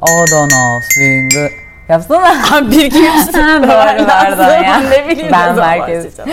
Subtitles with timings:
[0.00, 1.32] Know swing.
[1.88, 2.34] Yapsana.
[2.70, 3.34] bir iki üç.
[3.34, 4.80] Doğru pardon ya.
[4.80, 6.18] Ne bileyim Ben merkez.
[6.18, 6.30] başlayacağım.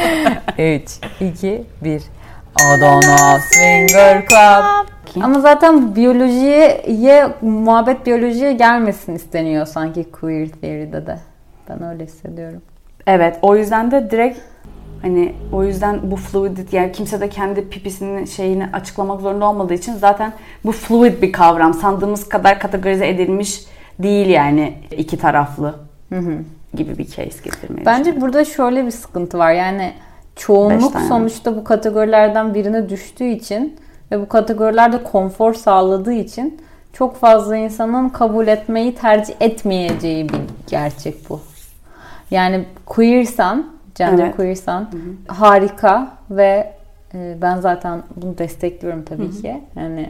[0.57, 1.91] 3, 2, 1.
[1.95, 2.01] I
[2.81, 4.63] don't know swinger club.
[5.23, 11.19] Ama zaten biyolojiye, muhabbet biyolojiye gelmesin isteniyor sanki queer theory'de de.
[11.69, 12.61] Ben öyle hissediyorum.
[13.07, 14.39] Evet o yüzden de direkt
[15.03, 19.93] hani o yüzden bu fluid yani kimse de kendi pipisinin şeyini açıklamak zorunda olmadığı için
[19.93, 20.33] zaten
[20.65, 21.73] bu fluid bir kavram.
[21.73, 23.61] Sandığımız kadar kategorize edilmiş
[23.99, 25.75] değil yani iki taraflı
[26.73, 29.51] gibi bir case getirmeye Bence burada şöyle bir sıkıntı var.
[29.51, 29.93] Yani
[30.35, 33.79] çoğunluk sonuçta bu kategorilerden birine düştüğü için
[34.11, 36.61] ve bu kategorilerde konfor sağladığı için
[36.93, 41.41] çok fazla insanın kabul etmeyi tercih etmeyeceği bir gerçek bu.
[42.31, 44.35] Yani queersan, gender Evet.
[44.35, 44.89] queersan
[45.27, 46.73] harika ve
[47.13, 49.61] e, ben zaten bunu destekliyorum tabii ki.
[49.75, 50.09] Yani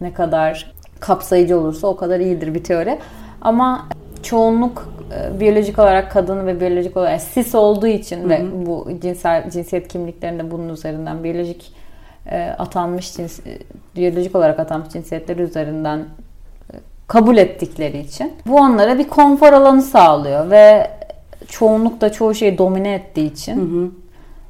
[0.00, 2.98] ne kadar kapsayıcı olursa o kadar iyidir bir teori.
[3.40, 3.88] Ama
[4.22, 9.50] çoğunluk e, biyolojik olarak kadın ve biyolojik olarak yani cis olduğu için ve bu cinsel
[9.50, 11.72] cinsiyet kimliklerinde bunun üzerinden biyolojik
[12.30, 13.40] e, atanmış cins
[13.96, 16.04] biyolojik olarak atanmış cinsiyetleri üzerinden
[17.06, 20.90] kabul ettikleri için bu onlara bir konfor alanı sağlıyor ve
[21.48, 23.94] çoğunluk da çoğu şeyi domine ettiği için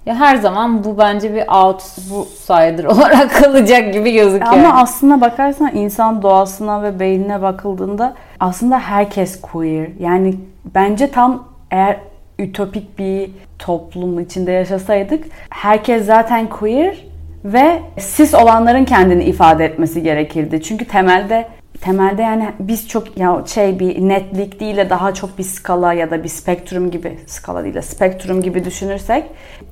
[0.06, 4.52] ya her zaman bu bence bir outsider olarak kalacak gibi gözüküyor.
[4.52, 9.88] Ama aslına bakarsan insan doğasına ve beynine bakıldığında aslında herkes queer.
[10.00, 10.34] Yani
[10.74, 11.96] bence tam eğer
[12.38, 17.04] ütopik bir toplum içinde yaşasaydık herkes zaten queer
[17.44, 17.82] ve
[18.16, 20.62] cis olanların kendini ifade etmesi gerekirdi.
[20.62, 21.48] Çünkü temelde
[21.80, 26.10] temelde yani biz çok ya şey bir netlik değil de daha çok bir skala ya
[26.10, 29.24] da bir spektrum gibi skala değil de spektrum gibi düşünürsek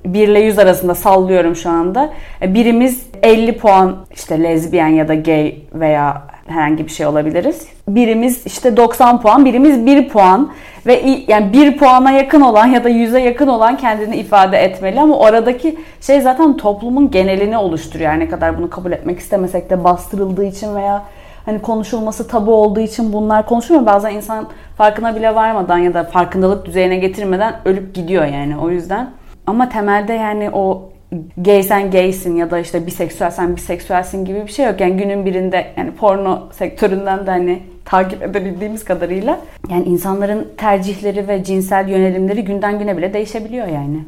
[0.04, 2.12] 1 ile 100 arasında sallıyorum şu anda.
[2.42, 7.66] E, Birimiz 50 puan işte lezbiyen ya da gay veya herhangi bir şey olabiliriz.
[7.88, 10.52] Birimiz işte 90 puan, birimiz 1 puan
[10.86, 15.18] ve yani 1 puana yakın olan ya da 100'e yakın olan kendini ifade etmeli ama
[15.18, 18.10] oradaki şey zaten toplumun genelini oluşturuyor.
[18.10, 21.02] Yani ne kadar bunu kabul etmek istemesek de bastırıldığı için veya
[21.46, 23.86] hani konuşulması tabu olduğu için bunlar konuşulmuyor.
[23.86, 29.10] Bazen insan farkına bile varmadan ya da farkındalık düzeyine getirmeden ölüp gidiyor yani o yüzden.
[29.46, 30.90] Ama temelde yani o
[31.36, 34.80] gay sen gaysin ya da işte biseksüel sen biseksüelsin gibi bir şey yok.
[34.80, 39.40] Yani günün birinde yani porno sektöründen de hani takip edebildiğimiz kadarıyla
[39.70, 43.98] yani insanların tercihleri ve cinsel yönelimleri günden güne bile değişebiliyor yani.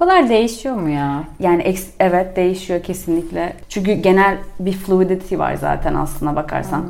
[0.00, 1.24] Kadar değişiyor mu ya?
[1.40, 3.52] Yani evet değişiyor kesinlikle.
[3.68, 6.84] Çünkü genel bir fluidity var zaten aslına bakarsan.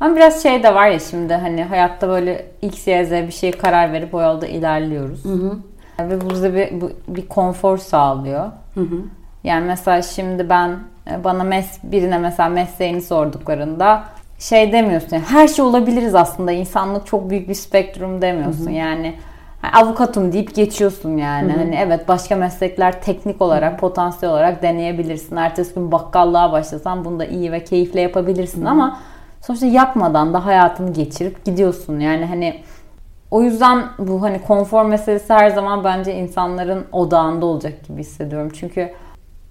[0.00, 3.52] Ama biraz şey de var ya şimdi hani hayatta böyle X, Y, Z bir şeye
[3.52, 5.26] karar verip o yolda ilerliyoruz.
[6.00, 6.70] Ve bu bize bir,
[7.08, 8.50] bir konfor sağlıyor.
[9.44, 10.78] Yani mesela şimdi ben
[11.24, 14.04] bana mes birine mesela mesleğini sorduklarında
[14.38, 19.14] şey demiyorsun yani her şey olabiliriz aslında insanlık çok büyük bir spektrum demiyorsun yani
[19.68, 21.52] avukatım deyip geçiyorsun yani.
[21.52, 25.36] Hani evet başka meslekler teknik olarak potansiyel olarak deneyebilirsin.
[25.36, 28.98] Ertesi gün bakkallığa başlasan bunu da iyi ve keyifle yapabilirsin ama
[29.40, 32.00] sonuçta yapmadan da hayatını geçirip gidiyorsun.
[32.00, 32.60] Yani hani
[33.30, 38.50] o yüzden bu hani konfor meselesi her zaman bence insanların odağında olacak gibi hissediyorum.
[38.54, 38.92] Çünkü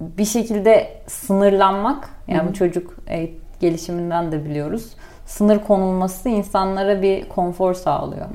[0.01, 3.29] bir şekilde sınırlanmak, yani bu çocuk e,
[3.59, 4.91] gelişiminden de biliyoruz.
[5.25, 8.25] Sınır konulması insanlara bir konfor sağlıyor.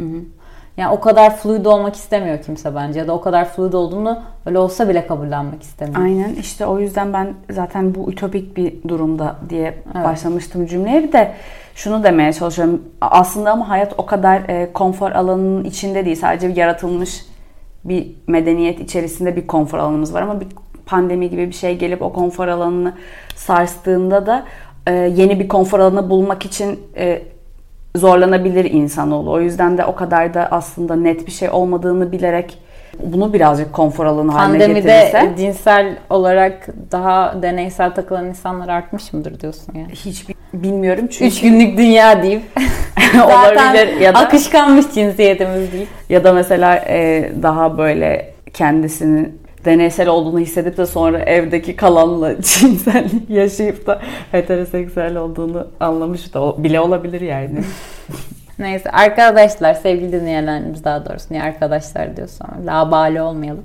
[0.76, 4.58] Yani o kadar fluid olmak istemiyor kimse bence ya da o kadar fluid olduğunu öyle
[4.58, 6.02] olsa bile kabullenmek istemiyor.
[6.02, 11.02] Aynen işte o yüzden ben zaten bu ütopik bir durumda diye başlamıştım cümleye.
[11.02, 11.32] Bir de
[11.74, 12.82] şunu demeye çalışıyorum.
[13.00, 16.16] Aslında ama hayat o kadar e, konfor alanının içinde değil.
[16.16, 17.26] Sadece bir yaratılmış
[17.84, 20.46] bir medeniyet içerisinde bir konfor alanımız var ama bir
[20.86, 22.92] pandemi gibi bir şey gelip o konfor alanını
[23.36, 24.44] sarstığında da
[24.86, 27.22] e, yeni bir konfor alanı bulmak için e,
[27.96, 29.32] zorlanabilir insanoğlu.
[29.32, 32.58] O yüzden de o kadar da aslında net bir şey olmadığını bilerek
[33.02, 39.40] bunu birazcık konfor alanı haline Pandemide getirirse cinsel olarak daha deneysel takılan insanlar artmış mıdır
[39.40, 39.88] diyorsun yani?
[39.92, 42.42] hiç bi- bilmiyorum çünkü Üç günlük dünya deyip
[43.24, 45.88] olabilir ya da akışkanmış cinsiyetimiz deyip.
[46.08, 53.30] ya da mesela e, daha böyle kendisinin deneysel olduğunu hissedip de sonra evdeki kalanla cinsellik
[53.30, 54.00] yaşayıp da
[54.32, 57.58] heteroseksüel olduğunu anlamış da bile olabilir yani.
[58.58, 63.64] Neyse arkadaşlar sevgili dinleyenlerimiz daha doğrusu niye arkadaşlar diyorsam labale olmayalım.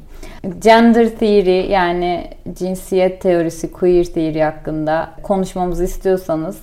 [0.59, 6.57] Gender theory yani cinsiyet teorisi queer theory hakkında konuşmamızı istiyorsanız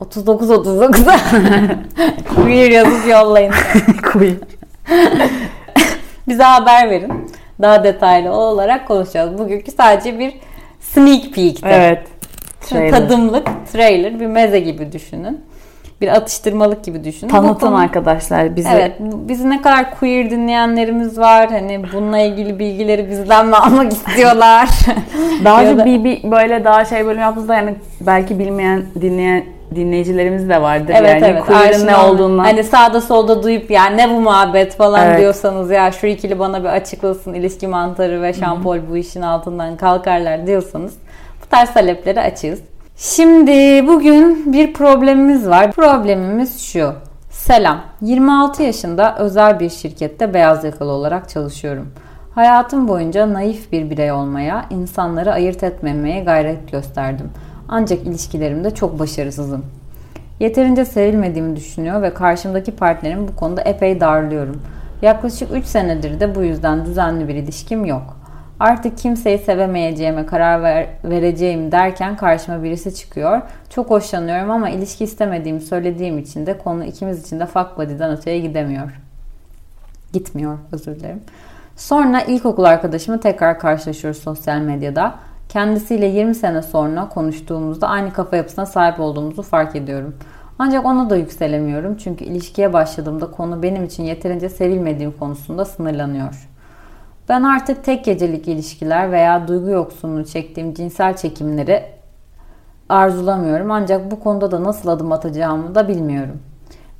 [0.00, 1.18] 39 39'a
[2.34, 3.52] queer yazıp yollayın.
[4.12, 4.34] Queer.
[6.28, 7.33] Bize haber verin.
[7.62, 9.38] Daha detaylı olarak konuşacağız.
[9.38, 10.34] Bugünkü sadece bir
[10.80, 11.66] sneak peek'ti.
[11.68, 12.08] Evet.
[12.60, 12.90] Trailer.
[12.90, 15.40] tadımlık trailer bir meze gibi düşünün.
[16.00, 17.30] bir atıştırmalık gibi düşünün.
[17.30, 18.70] Tanıtın konu, arkadaşlar bize.
[18.70, 18.96] Evet.
[19.00, 21.50] Bizi ne kadar queer dinleyenlerimiz var.
[21.50, 24.68] Hani bununla ilgili bilgileri bizden mi almak istiyorlar?
[25.44, 29.44] daha önce bir, bir böyle daha şey bölüm yaptığımızda yani belki bilmeyen dinleyen
[29.74, 30.94] dinleyicilerimiz de vardır.
[30.96, 31.44] Evet yani evet.
[31.44, 32.42] Queer'ın ne olduğunu.
[32.42, 35.20] Hani sağda solda duyup yani ne bu muhabbet falan evet.
[35.20, 40.46] diyorsanız ya şu ikili bana bir açıklasın ilişki mantarı ve şampol bu işin altından kalkarlar
[40.46, 40.94] diyorsanız
[41.42, 42.60] bu tarz talepleri açığız.
[42.96, 45.72] Şimdi bugün bir problemimiz var.
[45.72, 46.92] Problemimiz şu.
[47.30, 47.80] Selam.
[48.00, 51.88] 26 yaşında özel bir şirkette beyaz yakalı olarak çalışıyorum.
[52.34, 57.30] Hayatım boyunca naif bir birey olmaya, insanları ayırt etmemeye gayret gösterdim.
[57.68, 59.64] Ancak ilişkilerimde çok başarısızım.
[60.40, 64.62] Yeterince sevilmediğimi düşünüyor ve karşımdaki partnerim bu konuda epey darlıyorum.
[65.02, 68.16] Yaklaşık 3 senedir de bu yüzden düzenli bir ilişkim yok.
[68.60, 73.42] Artık kimseyi sevemeyeceğime karar ver, vereceğim derken karşıma birisi çıkıyor.
[73.70, 78.38] Çok hoşlanıyorum ama ilişki istemediğimi söylediğim için de konu ikimiz için de fuck buddy'den öteye
[78.38, 79.00] gidemiyor.
[80.12, 81.20] Gitmiyor özür dilerim.
[81.76, 85.14] Sonra ilkokul arkadaşımı tekrar karşılaşıyoruz sosyal medyada.
[85.54, 90.14] Kendisiyle 20 sene sonra konuştuğumuzda aynı kafa yapısına sahip olduğumuzu fark ediyorum.
[90.58, 96.48] Ancak ona da yükselemiyorum çünkü ilişkiye başladığımda konu benim için yeterince sevilmediğim konusunda sınırlanıyor.
[97.28, 101.82] Ben artık tek gecelik ilişkiler veya duygu yoksunluğu çektiğim cinsel çekimleri
[102.88, 106.42] arzulamıyorum ancak bu konuda da nasıl adım atacağımı da bilmiyorum.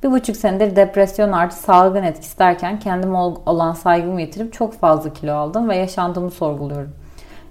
[0.03, 5.33] Bir buçuk senedir depresyon artı salgın etkisi derken kendime olan saygımı yitirip çok fazla kilo
[5.33, 7.04] aldım ve yaşantımı sorguluyorum.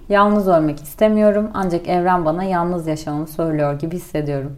[0.09, 4.57] Yalnız ölmek istemiyorum ancak evren bana yalnız yaşamamı söylüyor gibi hissediyorum.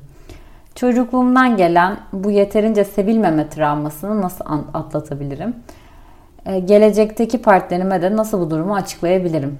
[0.75, 5.55] Çocukluğumdan gelen bu yeterince sevilmeme travmasını nasıl atlatabilirim?
[6.45, 9.59] Ee, gelecekteki partnerime de nasıl bu durumu açıklayabilirim?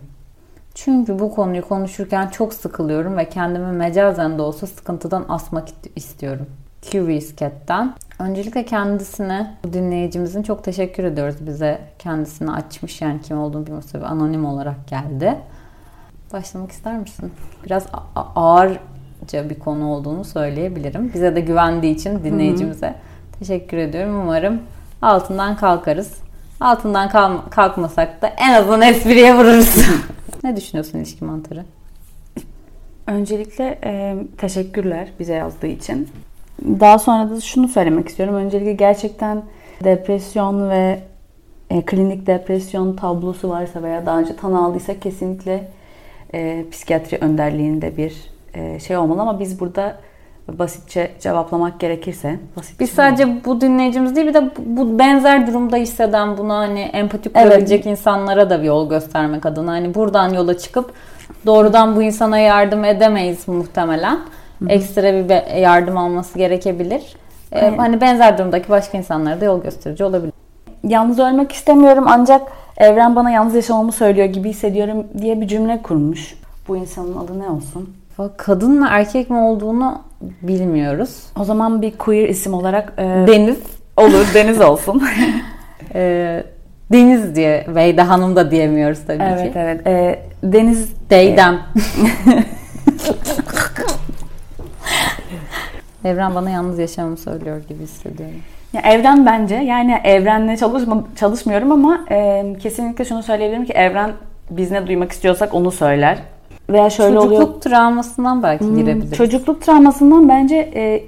[0.74, 6.46] Çünkü bu konuyu konuşurken çok sıkılıyorum ve kendimi mecazen de olsa sıkıntıdan asmak istiyorum.
[6.82, 7.94] Curious Cat'ten.
[8.20, 11.36] Öncelikle kendisine, bu dinleyicimizin çok teşekkür ediyoruz.
[11.48, 15.38] Bize kendisini açmış yani kim olduğunu bilmiyorsa anonim olarak geldi.
[16.34, 17.32] Başlamak ister misin?
[17.66, 17.86] Biraz
[18.36, 21.12] ağırca bir konu olduğunu söyleyebilirim.
[21.14, 23.40] Bize de güvendiği için dinleyicimize Hı-hı.
[23.40, 24.22] teşekkür ediyorum.
[24.22, 24.62] Umarım
[25.02, 26.14] altından kalkarız.
[26.60, 27.10] Altından
[27.50, 29.76] kalkmasak da en azından espriye vururuz.
[30.44, 31.66] ne düşünüyorsun ilişki mantarı?
[33.08, 36.10] Öncelikle e, teşekkürler bize yazdığı için.
[36.62, 38.36] Daha sonra da şunu söylemek istiyorum.
[38.36, 39.44] Öncelikle gerçekten
[39.84, 41.00] depresyon ve
[41.70, 45.72] e, klinik depresyon tablosu varsa veya daha önce tanı aldıysa kesinlikle
[46.34, 48.14] e, psikiyatri önderliğinde bir
[48.54, 49.98] e, şey olmalı ama biz burada
[50.48, 53.42] basitçe cevaplamak gerekirse basitçe biz sadece mi?
[53.46, 57.98] bu dinleyicimiz değil bir de bu benzer durumda hisseden buna hani empati kurabilecek evet.
[57.98, 60.94] insanlara da bir yol göstermek adına hani buradan yola çıkıp
[61.46, 64.20] doğrudan bu insana yardım edemeyiz muhtemelen.
[64.60, 64.70] Hı-hı.
[64.70, 67.16] Ekstra bir yardım alması gerekebilir.
[67.52, 70.34] Ee, hani benzer durumdaki başka insanlara da yol gösterici olabilir.
[70.84, 72.42] Yalnız ölmek istemiyorum ancak
[72.78, 76.36] evren bana yalnız yaşamamı söylüyor gibi hissediyorum diye bir cümle kurmuş.
[76.68, 77.96] Bu insanın adı ne olsun?
[78.38, 80.02] Kadın mı erkek mi olduğunu
[80.42, 81.24] bilmiyoruz.
[81.40, 83.58] O zaman bir queer isim olarak e, Deniz
[83.98, 84.26] olur.
[84.34, 85.04] Deniz olsun.
[85.96, 86.44] e,
[86.92, 89.60] Deniz diye Veyda Hanım da diyemiyoruz tabii evet, ki.
[89.60, 89.88] Evet evet.
[89.88, 91.60] E, Deniz Deydem.
[96.06, 98.40] Evren bana yalnız yaşamamı söylüyor gibi hissediyorum.
[98.74, 104.12] Ya evren bence yani evrenle çalışma, çalışmıyorum ama e, kesinlikle şunu söyleyebilirim ki evren
[104.50, 106.18] biz ne duymak istiyorsak onu söyler.
[106.70, 107.42] Veya şöyle çocukluk oluyor.
[107.42, 109.18] Çocukluk travmasından belki hmm, girebiliriz.
[109.18, 111.04] Çocukluk travmasından bence e,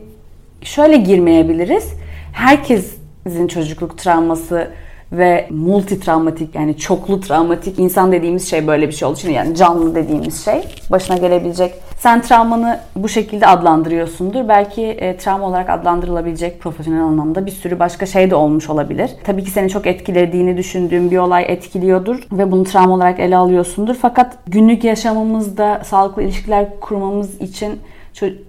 [0.61, 1.93] şöyle girmeyebiliriz.
[2.33, 4.67] Herkesin çocukluk travması
[5.11, 9.55] ve multi travmatik yani çoklu travmatik insan dediğimiz şey böyle bir şey olduğu için yani
[9.55, 11.73] canlı dediğimiz şey başına gelebilecek.
[11.99, 14.47] Sen travmanı bu şekilde adlandırıyorsundur.
[14.47, 19.11] Belki e, travma olarak adlandırılabilecek profesyonel anlamda bir sürü başka şey de olmuş olabilir.
[19.23, 23.95] Tabii ki seni çok etkilediğini düşündüğün bir olay etkiliyordur ve bunu travma olarak ele alıyorsundur.
[23.95, 27.79] Fakat günlük yaşamımızda sağlıklı ilişkiler kurmamız için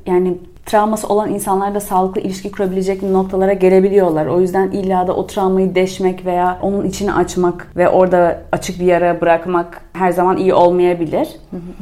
[0.07, 4.27] yani travması olan insanlar da sağlıklı ilişki kurabilecek noktalara gelebiliyorlar.
[4.27, 8.87] O yüzden illa da o travmayı deşmek veya onun içini açmak ve orada açık bir
[8.87, 11.29] yara bırakmak her zaman iyi olmayabilir.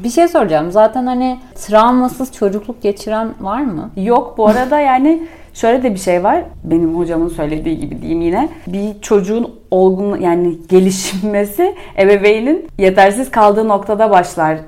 [0.04, 0.70] Bir şey soracağım.
[0.70, 3.90] Zaten hani travmasız çocukluk geçiren var mı?
[3.96, 5.22] Yok bu arada yani
[5.54, 6.42] şöyle de bir şey var.
[6.64, 8.48] Benim hocamın söylediği gibi diyeyim yine.
[8.66, 14.58] Bir çocuğun olgun yani gelişmesi ebeveynin yetersiz kaldığı noktada başlar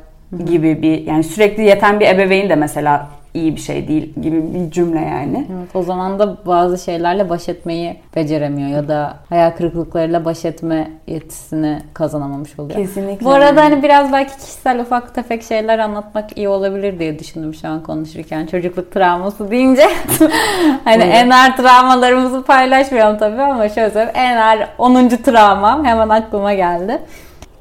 [0.47, 4.71] gibi bir yani sürekli yeten bir ebeveyn de mesela iyi bir şey değil gibi bir
[4.71, 5.47] cümle yani.
[5.59, 10.91] Evet, o zaman da bazı şeylerle baş etmeyi beceremiyor ya da hayal kırıklıklarıyla baş etme
[11.07, 12.79] yetisini kazanamamış oluyor.
[12.79, 13.27] Kesinlikle.
[13.27, 17.69] Bu arada hani biraz belki kişisel ufak tefek şeyler anlatmak iyi olabilir diye düşündüm şu
[17.69, 18.47] an konuşurken.
[18.47, 19.83] Çocukluk travması deyince
[20.85, 21.11] hani Buyurun.
[21.17, 24.13] en ağır travmalarımızı paylaşmıyorum tabii ama şöyle söyleyeyim.
[24.15, 25.09] En ağır 10.
[25.09, 26.99] travmam hemen aklıma geldi.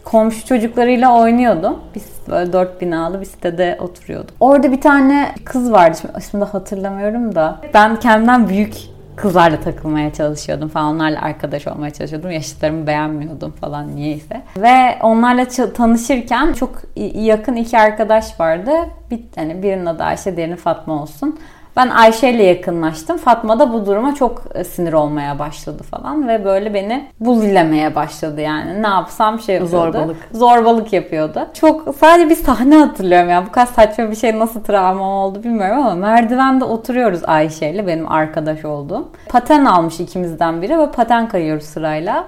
[0.03, 1.79] Komşu çocuklarıyla oynuyordum.
[1.96, 4.36] Biz böyle dört binalı bir sitede oturuyorduk.
[4.39, 5.98] Orada bir tane kız vardı.
[6.32, 7.62] Şimdi de hatırlamıyorum da.
[7.74, 8.74] Ben kendimden büyük
[9.15, 10.96] kızlarla takılmaya çalışıyordum falan.
[10.96, 12.32] Onlarla arkadaş olmaya çalışıyordum.
[12.32, 14.41] Yaşıtlarımı beğenmiyordum falan niyeyse.
[14.58, 16.72] Ve onlarla tanışırken çok
[17.15, 18.72] yakın iki arkadaş vardı.
[19.12, 21.39] Bir, hani birinin adı Ayşe, diğerinin Fatma olsun.
[21.76, 23.18] Ben Ayşe ile yakınlaştım.
[23.18, 28.42] Fatma da bu duruma çok e, sinir olmaya başladı falan ve böyle beni bulilemeye başladı
[28.42, 28.84] yani.
[28.84, 29.92] Ne yapsam şey yapıyordu.
[29.92, 30.18] Zorbalık.
[30.32, 31.48] Zorbalık yapıyordu.
[31.54, 33.46] Çok sadece bir sahne hatırlıyorum ya.
[33.46, 38.12] Bu kadar saçma bir şey nasıl travma oldu bilmiyorum ama merdivende oturuyoruz Ayşe ile benim
[38.12, 39.10] arkadaş olduğum.
[39.30, 42.26] Paten almış ikimizden biri ve paten kayıyoruz sırayla.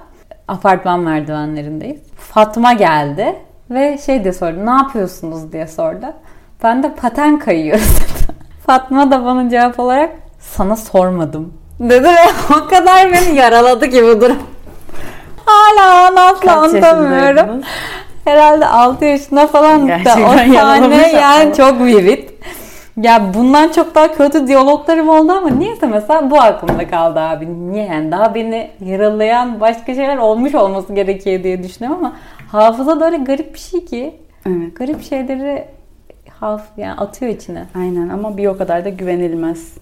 [0.48, 2.00] Apartman merdivenlerindeyiz.
[2.16, 3.34] Fatma geldi
[3.70, 4.66] ve şey diye sordu.
[4.66, 6.06] Ne yapıyorsunuz diye sordu.
[6.62, 7.98] Ben de paten kayıyoruz.
[8.66, 14.20] Fatma da bana cevap olarak sana sormadım dedi ve o kadar beni yaraladı ki bu
[14.20, 14.38] durum.
[15.44, 16.12] Hala
[16.64, 17.36] unutamıyorum.
[17.36, 17.64] yaşındaydınız?
[18.24, 21.54] Herhalde 6 yaşında falan da o sahne yani ama.
[21.54, 22.28] çok vivid.
[22.96, 27.70] Ya bundan çok daha kötü diyaloglarım oldu ama niyeyse mesela bu aklımda kaldı abi.
[27.72, 32.16] Niye yani daha beni yaralayan başka şeyler olmuş olması gerekiyor diye düşünüyorum ama
[32.52, 34.14] hafıza da öyle garip bir şey ki.
[34.46, 34.76] Evet.
[34.76, 35.64] Garip şeyleri
[36.42, 37.64] haf yani atıyor içine.
[37.74, 39.72] Aynen ama bir o kadar da güvenilmez.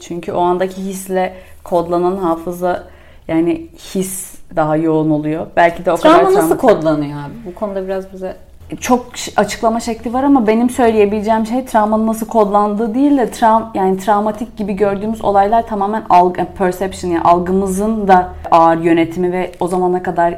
[0.00, 1.34] Çünkü o andaki hisle
[1.64, 2.84] kodlanan hafıza
[3.28, 5.46] yani his daha yoğun oluyor.
[5.56, 7.32] Belki de o kadar Travma nasıl travma- kodlanıyor abi?
[7.46, 8.36] Bu konuda biraz bize
[8.80, 13.98] çok açıklama şekli var ama benim söyleyebileceğim şey travmanın nasıl kodlandığı değil de trav yani
[13.98, 20.02] travmatik gibi gördüğümüz olaylar tamamen algı perception yani algımızın da ağır yönetimi ve o zamana
[20.02, 20.34] kadar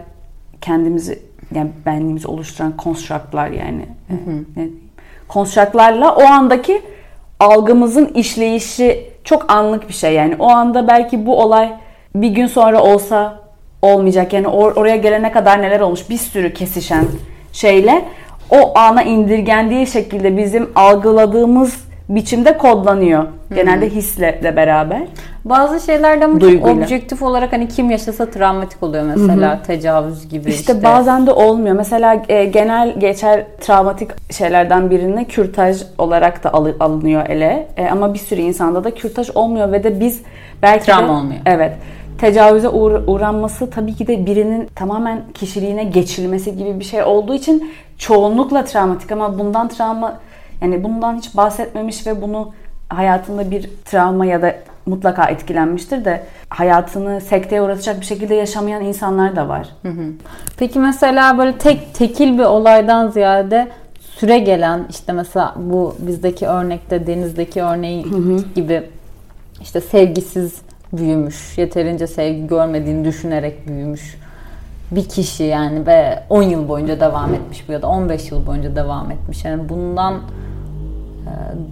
[0.60, 1.22] kendimizi
[1.54, 4.14] yani benliğimizi oluşturan constructlar yani e,
[4.56, 4.68] ne
[5.32, 6.82] constructlarla o andaki
[7.40, 10.14] algımızın işleyişi çok anlık bir şey.
[10.14, 11.72] Yani o anda belki bu olay
[12.14, 13.38] bir gün sonra olsa
[13.82, 14.32] olmayacak.
[14.32, 16.10] Yani or- oraya gelene kadar neler olmuş?
[16.10, 17.04] Bir sürü kesişen
[17.52, 18.04] şeyle
[18.50, 23.24] o ana indirgendiği şekilde bizim algıladığımız biçimde kodlanıyor.
[23.54, 25.02] Genelde hisle de beraber.
[25.44, 26.50] Bazı şeylerde ama çok
[26.82, 30.60] objektif olarak hani kim yaşasa travmatik oluyor mesela tecavüz gibi işte.
[30.72, 31.76] İşte bazen de olmuyor.
[31.76, 37.68] Mesela e, genel geçer travmatik şeylerden birine kürtaj olarak da alı- alınıyor ele.
[37.76, 40.20] E, ama bir sürü insanda da kürtaj olmuyor ve de biz
[40.62, 41.40] belki de- Travma olmuyor.
[41.46, 41.72] Evet.
[42.18, 47.72] Tecavüze uğra- uğranması tabii ki de birinin tamamen kişiliğine geçilmesi gibi bir şey olduğu için
[47.98, 50.18] çoğunlukla travmatik ama bundan travma
[50.62, 52.52] yani bundan hiç bahsetmemiş ve bunu
[52.88, 54.54] hayatında bir travma ya da
[54.86, 59.68] mutlaka etkilenmiştir de hayatını sekteye uğratacak bir şekilde yaşamayan insanlar da var.
[60.56, 63.68] Peki mesela böyle tek tekil bir olaydan ziyade
[64.00, 68.06] süre gelen işte mesela bu bizdeki örnekte denizdeki örneği
[68.54, 68.82] gibi
[69.60, 70.62] işte sevgisiz
[70.92, 74.18] büyümüş, yeterince sevgi görmediğini düşünerek büyümüş
[74.90, 78.76] bir kişi yani ve 10 yıl boyunca devam etmiş bu ya da 15 yıl boyunca
[78.76, 79.44] devam etmiş.
[79.44, 80.14] Yani bundan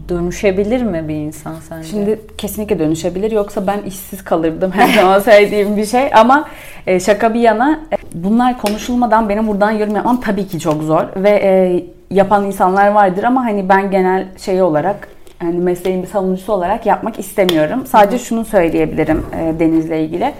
[0.08, 1.88] dönüşebilir mi bir insan sence?
[1.88, 6.48] Şimdi kesinlikle dönüşebilir yoksa ben işsiz kalırdım her zaman söylediğim bir şey ama
[6.86, 11.04] e, şaka bir yana e, bunlar konuşulmadan benim buradan yorum yapmam tabii ki çok zor
[11.16, 15.08] ve e, yapan insanlar vardır ama hani ben genel şey olarak
[15.42, 17.86] yani mesleğin bir savunucusu olarak yapmak istemiyorum.
[17.86, 19.26] Sadece şunu söyleyebilirim
[19.58, 20.32] denizle ilgili.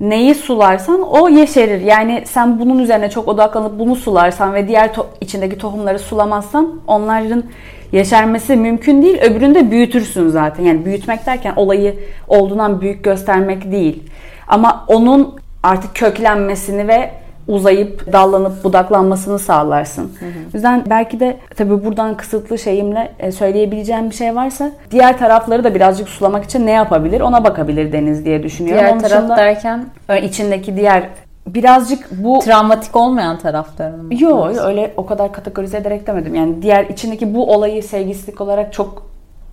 [0.00, 1.80] Neyi sularsan o yeşerir.
[1.80, 7.44] Yani sen bunun üzerine çok odaklanıp bunu sularsan ve diğer to- içindeki tohumları sulamazsan onların
[7.92, 9.18] yeşermesi mümkün değil.
[9.22, 10.64] Öbürünü de büyütürsün zaten.
[10.64, 11.94] Yani büyütmek derken olayı
[12.28, 14.02] olduğundan büyük göstermek değil.
[14.48, 17.10] Ama onun artık köklenmesini ve
[17.48, 20.12] uzayıp dallanıp budaklanmasını sağlarsın.
[20.22, 25.64] O yüzden belki de tabii buradan kısıtlı şeyimle e, söyleyebileceğim bir şey varsa diğer tarafları
[25.64, 28.84] da birazcık sulamak için ne yapabilir ona bakabilir Deniz diye düşünüyorum.
[28.84, 29.86] Diğer Onun taraf dışında, derken
[30.22, 31.02] içindeki diğer
[31.46, 34.14] birazcık bu travmatik olmayan taraflarını mı?
[34.22, 36.34] Yok öyle o kadar kategorize ederek demedim.
[36.34, 39.06] Yani diğer içindeki bu olayı sevgisizlik olarak çok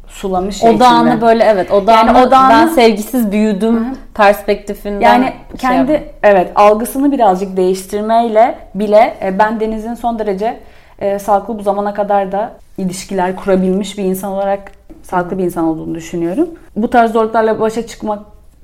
[0.08, 1.22] sulamış Odağını içinde.
[1.22, 6.08] böyle evet odağını, Yani odağını- ben sevgisiz büyüdüm perspektifinden yani şey kendi yapın.
[6.24, 10.60] evet algısını birazcık değiştirmeyle bile e, ben Deniz'in son derece
[11.00, 14.72] e, sağlıklı bu zamana kadar da ilişkiler kurabilmiş bir insan olarak
[15.04, 16.50] sağlıklı bir insan olduğunu düşünüyorum.
[16.76, 17.88] Bu tarz zorluklarla başa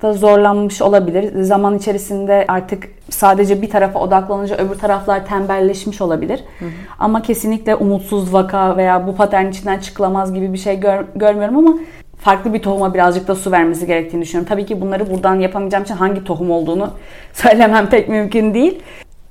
[0.00, 1.42] çıkmakta zorlanmış olabilir.
[1.42, 6.40] Zaman içerisinde artık sadece bir tarafa odaklanınca öbür taraflar tembelleşmiş olabilir.
[6.58, 6.70] Hı hı.
[6.98, 11.74] Ama kesinlikle umutsuz vaka veya bu patern içinden çıkılamaz gibi bir şey gör, görmüyorum ama
[12.18, 14.48] farklı bir tohuma birazcık da su vermesi gerektiğini düşünüyorum.
[14.48, 16.90] Tabii ki bunları buradan yapamayacağım için hangi tohum olduğunu
[17.32, 18.82] söylemem pek mümkün değil.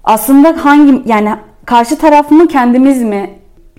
[0.03, 1.35] Aslında hangi yani
[1.65, 3.29] karşı taraf mı kendimiz mi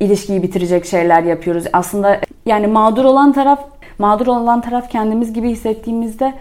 [0.01, 1.65] ilişkiyi bitirecek şeyler yapıyoruz?
[1.73, 3.61] Aslında yani mağdur olan taraf
[3.99, 6.35] mağdur olan taraf kendimiz gibi hissettiğimizde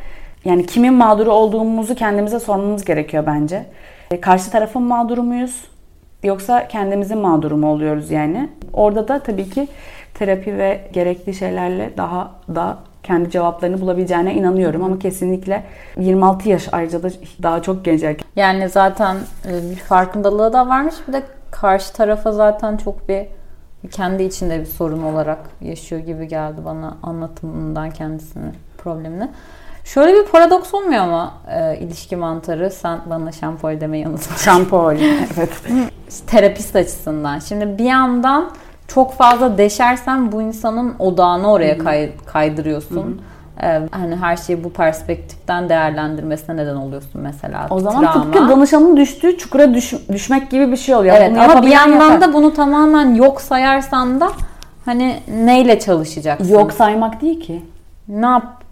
[0.45, 3.65] yani kimin mağduru olduğumuzu kendimize sormamız gerekiyor bence.
[4.11, 5.63] E, karşı tarafın mağduru muyuz?
[6.23, 8.49] Yoksa kendimizin mağduru mu oluyoruz yani?
[8.73, 9.67] Orada da tabii ki
[10.13, 15.63] terapi ve gerekli şeylerle daha da kendi cevaplarını bulabileceğine inanıyorum ama kesinlikle
[15.97, 17.09] 26 yaş ayrıca da
[17.43, 18.27] daha çok genç erkek.
[18.35, 23.25] Yani zaten e, bir farkındalığı da varmış bir de karşı tarafa zaten çok bir
[23.91, 29.29] kendi içinde bir sorun olarak yaşıyor gibi geldi bana anlatımından kendisinin problemini.
[29.93, 32.69] Şöyle bir paradoks olmuyor mu e, ilişki mantarı?
[32.71, 34.37] Sen bana şampol demeyi unutma.
[34.37, 34.95] Şampol,
[35.37, 35.49] evet.
[36.27, 37.39] Terapist açısından.
[37.39, 38.49] Şimdi bir yandan
[38.87, 43.21] çok fazla deşersen bu insanın odağını oraya kay, kaydırıyorsun.
[43.63, 47.67] Ee, hani her şeyi bu perspektiften değerlendirmesine neden oluyorsun mesela.
[47.69, 48.23] O zaman travma.
[48.23, 51.15] tıpkı danışanın düştüğü çukura düş, düşmek gibi bir şey oluyor.
[51.17, 52.21] Evet bunu ama bir yandan yapar.
[52.21, 54.31] da bunu tamamen yok sayarsan da
[54.85, 56.53] hani neyle çalışacaksın?
[56.53, 57.63] Yok saymak değil ki.
[58.07, 58.27] Ne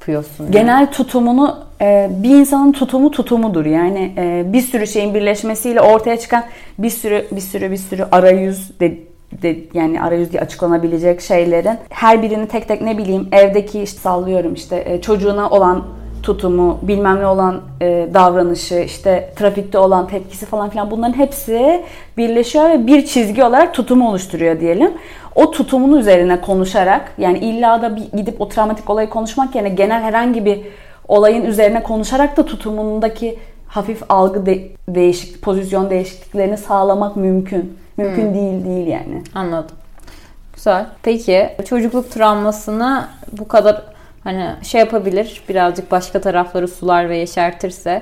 [0.07, 0.51] yapıyorsun?
[0.51, 0.91] Genel yani?
[0.91, 3.65] tutumunu e, bir insanın tutumu tutumudur.
[3.65, 6.43] Yani e, bir sürü şeyin birleşmesiyle ortaya çıkan
[6.77, 8.97] bir sürü bir sürü bir sürü arayüz de,
[9.31, 14.53] de, yani arayüz diye açıklanabilecek şeylerin her birini tek tek ne bileyim evdeki işte sallıyorum
[14.53, 15.83] işte e, çocuğuna olan
[16.23, 21.83] tutumu, bilmem ne olan e, davranışı, işte trafikte olan tepkisi falan filan bunların hepsi
[22.17, 24.91] birleşiyor ve bir çizgi olarak tutumu oluşturuyor diyelim.
[25.37, 30.01] O tutumun üzerine konuşarak yani illa da bir gidip o travmatik olayı konuşmak yerine genel
[30.01, 30.61] herhangi bir
[31.07, 37.77] olayın üzerine konuşarak da tutumundaki hafif algı de- değişik, pozisyon değişikliklerini sağlamak mümkün.
[37.97, 38.33] Mümkün hmm.
[38.33, 39.23] değil değil yani.
[39.35, 39.75] Anladım.
[40.53, 40.85] Güzel.
[41.03, 43.83] Peki çocukluk travmasını bu kadar
[44.23, 48.01] hani şey yapabilir birazcık başka tarafları sular ve yeşertirse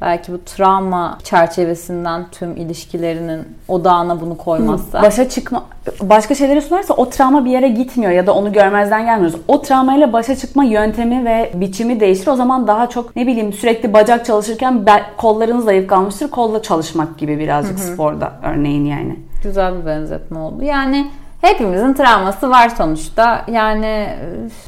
[0.00, 5.02] belki bu travma çerçevesinden tüm ilişkilerinin odağına bunu koymazsa.
[5.02, 5.64] Başa çıkma
[6.02, 9.40] başka şeyleri sunarsa o travma bir yere gitmiyor ya da onu görmezden gelmiyoruz.
[9.48, 12.26] O travmayla başa çıkma yöntemi ve biçimi değişir.
[12.26, 16.30] O zaman daha çok ne bileyim sürekli bacak çalışırken kollarınız zayıf kalmıştır.
[16.30, 17.86] Kolla çalışmak gibi birazcık Hı-hı.
[17.86, 19.16] sporda örneğin yani.
[19.42, 20.64] Güzel bir benzetme oldu.
[20.64, 21.10] Yani
[21.40, 23.44] Hepimizin travması var sonuçta.
[23.48, 24.08] Yani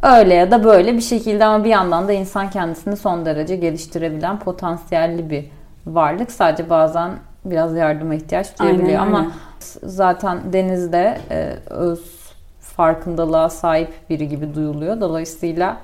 [0.03, 4.39] öyle ya da böyle bir şekilde ama bir yandan da insan kendisini son derece geliştirebilen
[4.39, 5.45] potansiyelli bir
[5.87, 6.33] varlık.
[6.33, 7.11] Sadece bazen
[7.45, 9.33] biraz yardıma ihtiyaç duyabiliyor aynen, ama aynen.
[9.83, 12.23] zaten denizde e, öz
[12.61, 15.01] farkındalığa sahip biri gibi duyuluyor.
[15.01, 15.77] Dolayısıyla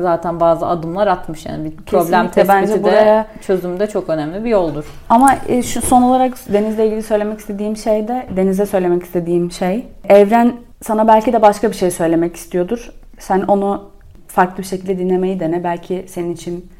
[0.00, 4.84] zaten bazı adımlar atmış yani bir problem tespiti bence buraya çözümde çok önemli bir yoldur.
[5.08, 9.86] Ama e, şu son olarak denizle ilgili söylemek istediğim şey de denize söylemek istediğim şey
[10.08, 12.92] evren sana belki de başka bir şey söylemek istiyordur.
[13.18, 13.90] Sen onu
[14.26, 15.64] farklı bir şekilde dinlemeyi dene.
[15.64, 16.70] Belki senin için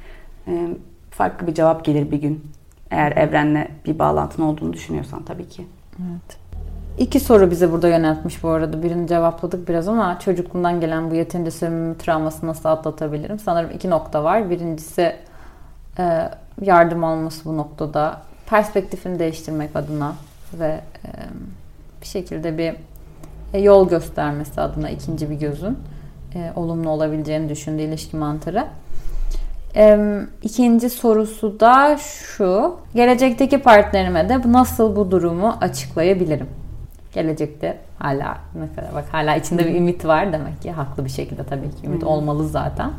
[0.49, 0.53] e,
[1.11, 2.45] farklı bir cevap gelir bir gün.
[2.91, 5.67] Eğer evrenle bir bağlantın olduğunu düşünüyorsan tabii ki.
[5.99, 6.42] Evet.
[6.99, 8.83] İki soru bize burada yöneltmiş bu arada.
[8.83, 13.39] Birini cevapladık biraz ama çocukluğumdan gelen bu yeterince sevimli travması nasıl atlatabilirim?
[13.39, 14.51] Sanırım iki nokta var.
[14.51, 15.17] Birincisi
[15.99, 16.31] e,
[16.63, 18.21] yardım alması bu noktada.
[18.47, 20.15] Perspektifini değiştirmek adına
[20.55, 21.09] ve e,
[22.01, 22.75] bir şekilde bir
[23.55, 25.79] e, yol göstermesi adına ikinci bir gözün
[26.57, 28.67] olumlu olabileceğini düşündüğü ilişki mantarı.
[30.43, 32.77] İkinci sorusu da şu.
[32.95, 36.62] Gelecekteki partnerime de nasıl bu durumu açıklayabilirim?
[37.13, 41.71] Gelecekte hala mesela bak hala içinde bir ümit var demek ki haklı bir şekilde tabii
[41.71, 42.91] ki ümit olmalı zaten.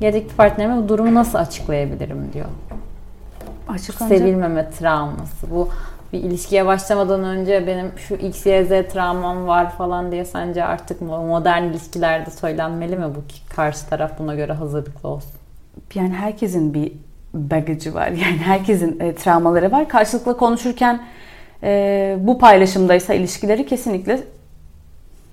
[0.00, 2.46] Gelecekte partnerime bu durumu nasıl açıklayabilirim diyor.
[3.68, 4.18] Açıklanacak.
[4.18, 5.50] Sevilmeme travması.
[5.50, 5.68] Bu
[6.12, 11.00] bir ilişkiye başlamadan önce benim şu X, Y, Z travmam var falan diye sence artık
[11.00, 15.32] modern ilişkilerde söylenmeli mi bu ki karşı taraf buna göre hazırlıklı olsun?
[15.94, 16.92] Yani herkesin bir
[17.34, 18.08] bagajı var.
[18.08, 19.88] Yani herkesin e, travmaları var.
[19.88, 21.00] Karşılıklı konuşurken
[21.64, 24.20] e, bu paylaşımdaysa ilişkileri kesinlikle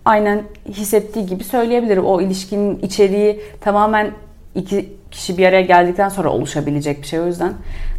[0.06, 2.06] aynen hissettiği gibi söyleyebilirim.
[2.06, 4.12] O ilişkinin içeriği tamamen
[4.56, 7.20] iki kişi bir araya geldikten sonra oluşabilecek bir şey.
[7.20, 7.54] O yüzden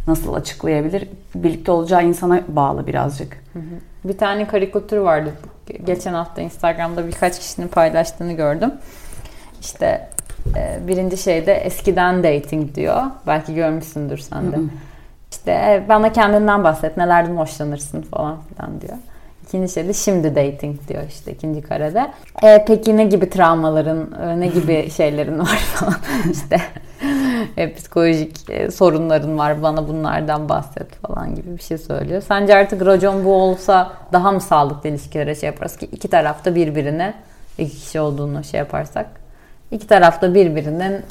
[0.07, 1.07] nasıl açıklayabilir?
[1.35, 3.43] Birlikte olacağı insana bağlı birazcık.
[4.03, 5.33] Bir tane karikatür vardı.
[5.85, 8.71] Geçen hafta Instagram'da birkaç kişinin paylaştığını gördüm.
[9.61, 10.09] İşte
[10.55, 13.03] e, birinci şeyde eskiden dating diyor.
[13.27, 14.55] Belki görmüşsündür sen de.
[15.33, 18.97] İşte e, bana kendinden bahset, nelerden hoşlanırsın falan filan diyor.
[19.47, 22.11] İkinci şey de şimdi dating diyor işte ikinci karede.
[22.43, 25.95] E, peki ne gibi travmaların, e, ne gibi şeylerin var falan
[26.31, 26.57] işte.
[27.57, 32.23] e, psikolojik e, sorunların var bana bunlardan bahset falan gibi bir şey söylüyor.
[32.27, 37.13] Sence artık racon bu olsa daha mı sağlıklı ilişkilere şey yaparız ki iki tarafta birbirine
[37.57, 39.05] iki kişi olduğunu şey yaparsak
[39.71, 41.01] iki tarafta birbirinin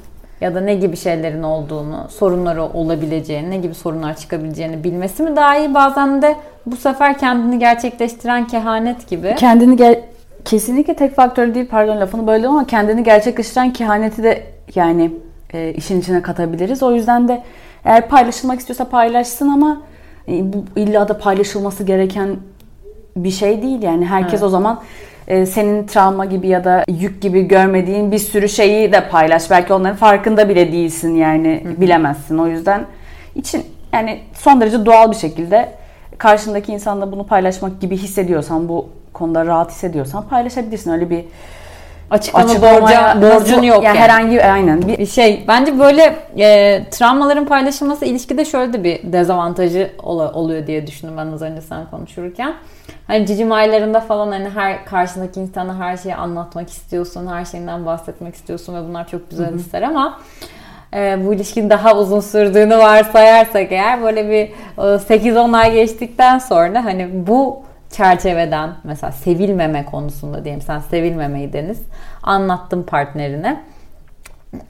[0.42, 5.58] ya da ne gibi şeylerin olduğunu, sorunları olabileceğini, ne gibi sorunlar çıkabileceğini bilmesi mi daha
[5.58, 5.74] iyi?
[5.74, 9.34] Bazen de bu sefer kendini gerçekleştiren kehanet gibi.
[9.38, 10.00] Kendini gel
[10.44, 14.42] kesinlikle tek faktör değil pardon lafını böyle ama kendini gerçekleştiren kehaneti de
[14.74, 15.12] yani
[15.52, 16.82] e, işin içine katabiliriz.
[16.82, 17.42] O yüzden de
[17.84, 19.82] eğer paylaşılmak istiyorsa paylaşsın ama
[20.28, 22.36] e, bu illa da paylaşılması gereken
[23.16, 24.42] bir şey değil yani herkes evet.
[24.42, 24.80] o zaman
[25.28, 29.50] e, senin travma gibi ya da yük gibi görmediğin bir sürü şeyi de paylaş.
[29.50, 31.80] Belki onların farkında bile değilsin yani Hı-hı.
[31.80, 32.38] bilemezsin.
[32.38, 32.86] O yüzden
[33.34, 35.72] için yani son derece doğal bir şekilde
[36.18, 40.90] karşındaki insanla bunu paylaşmak gibi hissediyorsan bu konuda rahat hissediyorsan paylaşabilirsin.
[40.90, 41.24] Öyle bir
[42.12, 43.84] açıklama borca, borcun yok.
[43.84, 45.44] Yani, herhangi aynen bir, bir şey.
[45.48, 51.26] Bence böyle e, travmaların paylaşılması ilişkide şöyle de bir dezavantajı ol, oluyor diye düşündüm ben
[51.26, 52.54] az önce sen konuşurken.
[53.06, 58.34] Hani cicim aylarında falan hani her karşındaki insana her şeyi anlatmak istiyorsun, her şeyinden bahsetmek
[58.34, 60.18] istiyorsun ve bunlar çok güzel hisler ama
[60.94, 67.08] e, bu ilişkinin daha uzun sürdüğünü varsayarsak eğer böyle bir 8-10 ay geçtikten sonra hani
[67.26, 71.82] bu çerçeveden mesela sevilmeme konusunda diyelim sen sevilmemeydiniz
[72.22, 73.62] anlattım partnerine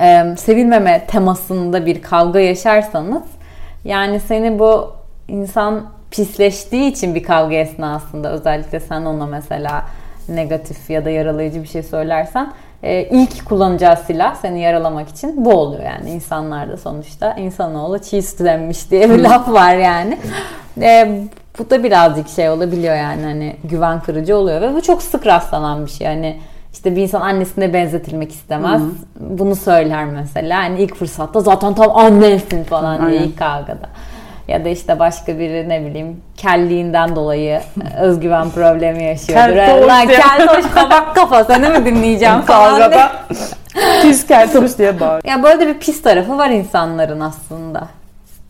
[0.01, 3.23] ee, sevilmeme temasında bir kavga yaşarsanız
[3.85, 4.93] yani seni bu
[5.29, 9.85] insan pisleştiği için bir kavga esnasında özellikle sen ona mesela
[10.29, 15.53] negatif ya da yaralayıcı bir şey söylersen e, ilk kullanacağı silah seni yaralamak için bu
[15.53, 20.19] oluyor yani insanlarda sonuçta insanoğlu çiğ süt diye bir laf var yani.
[20.81, 21.21] E,
[21.59, 25.87] bu da birazcık şey olabiliyor yani hani güven kırıcı oluyor ve bu çok sık rastlanan
[25.87, 26.07] bir şey.
[26.07, 26.41] Hani
[26.73, 28.81] işte bir insan annesine benzetilmek istemez.
[28.81, 28.91] Hı-hı.
[29.21, 30.63] Bunu söyler mesela.
[30.63, 33.11] Yani ilk fırsatta zaten tam annesin falan Aynen.
[33.11, 33.89] diye ilk kavgada.
[34.49, 37.61] Ya da işte başka biri ne bileyim kelliğinden dolayı
[38.01, 39.55] özgüven problemi yaşıyordur.
[39.55, 42.93] Kel keltoş kabak kafa seni mi dinleyeceğim falan
[44.03, 45.25] pis keltoş diye bağır.
[45.25, 47.89] Ya böyle bir pis tarafı var insanların aslında.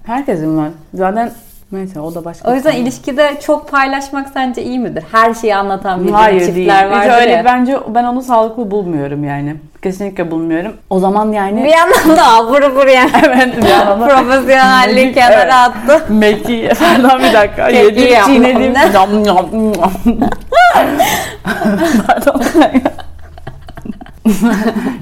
[0.05, 0.69] Herkesin var.
[0.95, 1.33] Zaten
[1.73, 2.51] Neyse o da başka.
[2.51, 2.83] O yüzden konu.
[2.83, 5.05] ilişkide çok paylaşmak sence iyi midir?
[5.13, 7.05] Her şeyi anlatan bir Hayır, çiftler var.
[7.05, 7.45] Hiç öyle ya.
[7.45, 9.57] bence ben onu sağlıklı bulmuyorum yani.
[9.83, 10.73] Kesinlikle bulmuyorum.
[10.91, 11.65] O zaman yani...
[11.65, 13.11] Bir yandan da abur bur yani.
[13.27, 16.03] evet bir yandan Profesyonelliği kenara attı.
[16.09, 17.69] Meki falan bir dakika.
[17.69, 18.75] Yedim çiğnedim.
[22.07, 22.43] Pardon.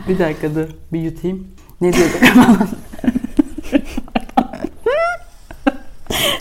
[0.08, 0.68] bir dakika dur.
[0.92, 1.46] Bir yutayım.
[1.80, 2.20] Ne diyorduk?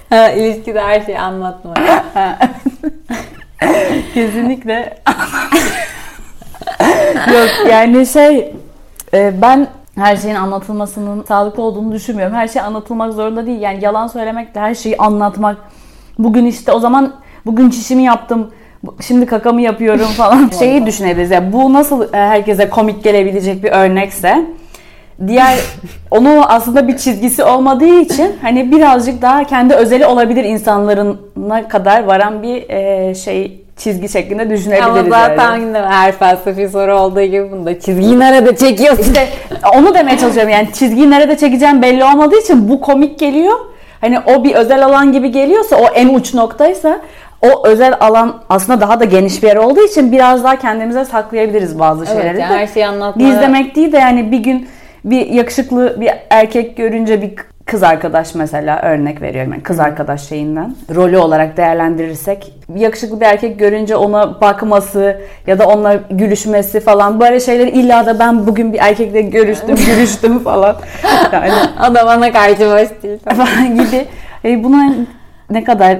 [0.10, 1.74] Ha, ilişkide her şeyi anlatma.
[4.14, 4.98] Kesinlikle.
[7.34, 8.54] Yok yani şey
[9.14, 12.36] e, ben her şeyin anlatılmasının sağlıklı olduğunu düşünmüyorum.
[12.36, 13.62] Her şey anlatılmak zorunda değil.
[13.62, 15.58] Yani yalan söylemek de her şeyi anlatmak.
[16.20, 17.14] Bugün işte o zaman
[17.46, 18.52] bugün çişimi yaptım.
[19.02, 20.50] Şimdi kakamı yapıyorum falan.
[20.60, 21.32] Şeyi düşünebiliriz.
[21.32, 24.46] Yani bu nasıl e, herkese komik gelebilecek bir örnekse
[25.28, 25.56] diğer
[26.12, 32.44] onu aslında bir çizgisi olmadığı için hani birazcık daha kendi özeli olabilir insanlarına kadar varan
[32.44, 34.90] bir e, şey çizgi şeklinde düşünebiliriz.
[34.90, 35.78] Ama zaten yani.
[35.78, 39.04] her felsefi soru olduğu gibi bunda çizgiyi nerede çekiyorsun?
[39.04, 39.28] İşte
[39.76, 43.60] onu demeye çalışıyorum yani çizgiyi nerede çekeceğim belli olmadığı için bu komik geliyor.
[44.02, 47.00] Hani o bir özel alan gibi geliyorsa o en uç noktaysa
[47.42, 51.80] o özel alan aslında daha da geniş bir yer olduğu için biraz daha kendimize saklayabiliriz
[51.80, 52.28] bazı şeyleri.
[52.28, 53.28] Evet, yani her şeyi anlatma.
[53.28, 54.68] Gizlemek değil de yani bir gün
[55.06, 57.32] bir yakışıklı bir erkek görünce bir
[57.70, 63.60] kız arkadaş mesela örnek veriyorum yani kız arkadaş şeyinden rolü olarak değerlendirirsek yakışıklı bir erkek
[63.60, 68.80] görünce ona bakması ya da onunla gülüşmesi falan böyle şeyleri illa da ben bugün bir
[68.80, 70.76] erkekle görüştüm gülüştüm falan.
[71.34, 74.06] Yani adam bana karşı boş değil falan gibi.
[74.46, 74.94] E buna
[75.50, 75.98] ne kadar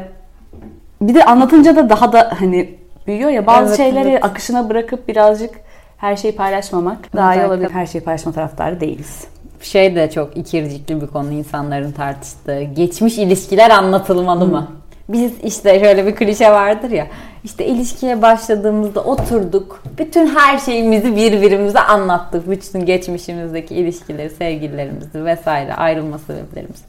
[1.02, 2.76] bir de anlatınca da daha da hani
[3.08, 4.26] büyüyor ya bazı evet, şeyleri evet.
[4.26, 5.69] akışına bırakıp birazcık
[6.00, 7.70] her şeyi paylaşmamak daha iyi olabilir.
[7.70, 9.28] Her şeyi paylaşma taraftarı değiliz.
[9.62, 12.64] Şey de çok ikircikli bir konu insanların tartıştığı.
[12.64, 14.68] Geçmiş ilişkiler anlatılmalı mı?
[15.10, 17.08] Biz işte şöyle bir klişe vardır ya.
[17.44, 19.84] İşte ilişkiye başladığımızda oturduk.
[19.98, 22.50] Bütün her şeyimizi birbirimize anlattık.
[22.50, 26.84] Bütün geçmişimizdeki ilişkileri, sevgililerimizi vesaire ayrılma sebeplerimizi.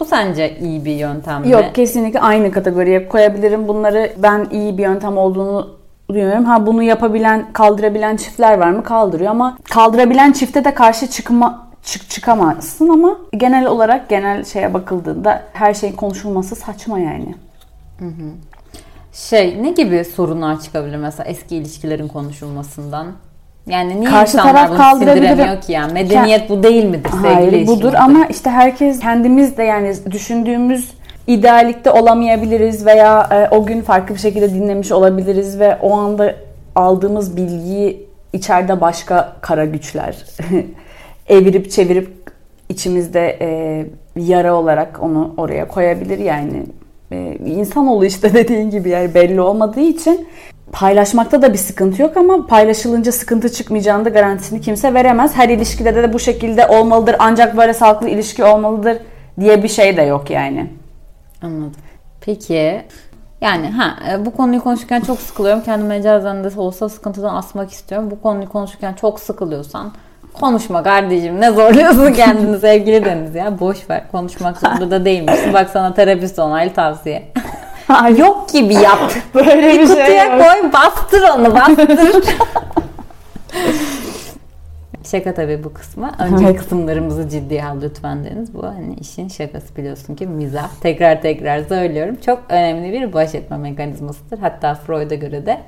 [0.00, 1.50] Bu sence iyi bir yöntem mi?
[1.50, 3.68] Yok kesinlikle aynı kategoriye koyabilirim.
[3.68, 5.76] Bunları ben iyi bir yöntem olduğunu
[6.08, 6.44] duyuyorum.
[6.44, 8.84] Ha bunu yapabilen, kaldırabilen çiftler var mı?
[8.84, 15.42] Kaldırıyor ama kaldırabilen çifte de karşı çıkma çık çıkamazsın ama genel olarak genel şeye bakıldığında
[15.52, 17.34] her şeyin konuşulması saçma yani.
[17.98, 18.30] Hı hı.
[19.12, 23.06] Şey ne gibi sorunlar çıkabilir mesela eski ilişkilerin konuşulmasından?
[23.66, 25.92] Yani niye Karşı insanlar taraf bunu sindiremiyor ki yani?
[25.92, 30.90] Medeniyet bu değil midir sevgili Hayır budur ama işte herkes kendimiz de yani düşündüğümüz
[31.26, 36.34] idealikte olamayabiliriz veya e, o gün farklı bir şekilde dinlemiş olabiliriz ve o anda
[36.74, 40.24] aldığımız bilgiyi içeride başka kara güçler
[41.28, 42.10] evirip çevirip
[42.68, 43.86] içimizde e,
[44.16, 46.62] yara olarak onu oraya koyabilir yani.
[47.12, 50.26] E, insanoğlu işte dediğin gibi yani belli olmadığı için
[50.72, 55.36] paylaşmakta da bir sıkıntı yok ama paylaşılınca sıkıntı çıkmayacağını da garantisini kimse veremez.
[55.36, 58.98] Her ilişkide de bu şekilde olmalıdır ancak böyle sağlıklı ilişki olmalıdır
[59.40, 60.66] diye bir şey de yok yani.
[61.42, 61.80] Anladım.
[62.20, 62.82] Peki
[63.40, 65.62] yani ha e, bu konuyu konuşurken çok sıkılıyorum.
[65.62, 68.10] Kendimi mecazen de olsa sıkıntıdan asmak istiyorum.
[68.10, 69.92] Bu konuyu konuşurken çok sıkılıyorsan
[70.40, 71.40] konuşma kardeşim.
[71.40, 73.60] Ne zorluyorsun kendini sevgili Deniz ya.
[73.60, 74.10] Boş ver.
[74.12, 75.52] Konuşmak zorunda da değilmişsin.
[75.52, 77.32] Bak sana terapist onaylı tavsiye.
[78.16, 79.12] Yok gibi yap.
[79.34, 82.24] Böyle Bir kutuya koy bastır onu bastır.
[85.10, 86.10] Şaka tabii bu kısmı.
[86.18, 88.54] Önce kısımlarımızı ciddiye al lütfen Deniz.
[88.54, 90.68] Bu hani işin şakası biliyorsun ki mizah.
[90.80, 92.16] Tekrar tekrar söylüyorum.
[92.26, 94.38] Çok önemli bir baş etme mekanizmasıdır.
[94.38, 95.58] Hatta Freud'a göre de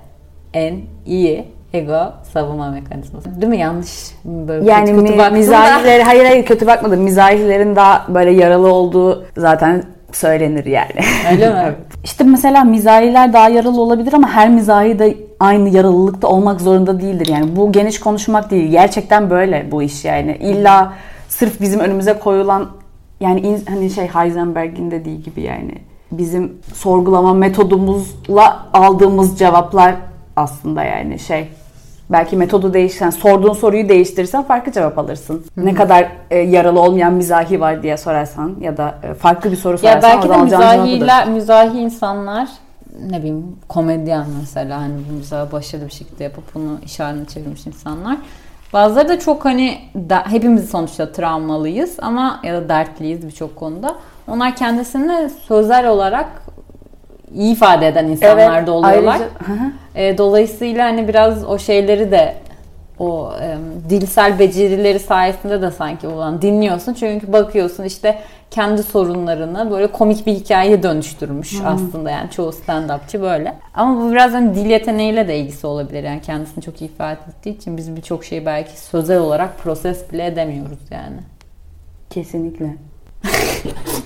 [0.54, 3.40] en iyi ego savunma mekanizması.
[3.40, 3.58] Değil mi?
[3.58, 7.00] Yanlış böyle Yani kötü kötü mi, mizahileri, hayır hayır kötü bakmadım.
[7.00, 11.00] Mizahilerin daha böyle yaralı olduğu zaten söylenir yani.
[11.32, 11.74] Öyle mi?
[12.04, 17.26] İşte mesela mizahiler daha yaralı olabilir ama her mizahi de aynı yaralılıkta olmak zorunda değildir.
[17.26, 18.70] Yani bu geniş konuşmak değil.
[18.70, 20.36] Gerçekten böyle bu iş yani.
[20.40, 20.92] İlla
[21.28, 22.68] sırf bizim önümüze koyulan
[23.20, 25.74] yani hani şey Heisenberg'in dediği gibi yani
[26.12, 29.94] bizim sorgulama metodumuzla aldığımız cevaplar
[30.36, 31.48] aslında yani şey
[32.10, 35.44] belki metodu değişsen sorduğun soruyu değiştirirsen farklı cevap alırsın.
[35.56, 39.72] Ne kadar e, yaralı olmayan mizahi var diye sorarsan ya da e, farklı bir soru
[39.72, 42.48] Ya sorarsan belki de mizahiler, mizahi insanlar
[43.10, 48.16] ne bileyim komedyen mesela hani bu mizahı başarılı bir şekilde yapıp bunu işaretine çevirmiş insanlar.
[48.72, 53.94] Bazıları da çok hani da, hepimiz sonuçta travmalıyız ama ya da dertliyiz birçok konuda.
[54.28, 56.28] Onlar kendisini sözel olarak
[57.34, 59.20] iyi ifade eden insanlar da oluyorlar.
[59.20, 59.72] ayrıca-.
[59.94, 62.34] E, dolayısıyla hani biraz o şeyleri de
[62.98, 63.56] o e,
[63.90, 66.94] dilsel becerileri sayesinde de sanki olan dinliyorsun.
[66.94, 68.18] Çünkü bakıyorsun işte
[68.50, 73.54] kendi sorunlarını böyle komik bir hikayeye dönüştürmüş aslında yani çoğu stand-upçı böyle.
[73.74, 77.56] Ama bu biraz hani dil yeteneğiyle de ilgisi olabilir yani kendisini çok iyi ifade ettiği
[77.56, 81.16] için biz birçok şeyi belki sözel olarak proses bile edemiyoruz yani.
[82.10, 82.76] Kesinlikle.